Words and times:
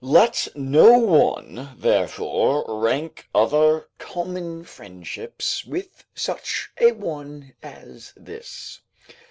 Let 0.03 0.47
no 0.55 0.97
one, 0.97 1.75
therefore, 1.77 2.65
rank 2.67 3.29
other 3.35 3.87
common 3.99 4.63
friendships 4.63 5.63
with 5.63 6.05
such 6.15 6.71
a 6.79 6.93
one 6.93 7.53
as 7.61 8.11
this. 8.17 8.81